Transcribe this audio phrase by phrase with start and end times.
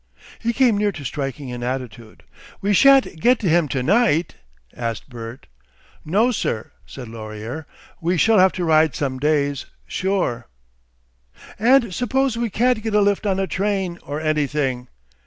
[0.39, 2.23] He came near to striking an attitude.
[2.59, 4.33] "We shan't get to him to night?"
[4.75, 5.45] asked Bert.
[6.03, 7.67] "No, sir!" said Laurier.
[8.01, 10.47] "We shall have to ride some days, sure!"
[11.59, 14.87] "And suppose we can't get a lift on a train or anything?"